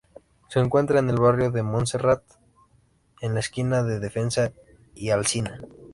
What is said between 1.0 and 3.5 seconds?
el barrio de Monserrat, en la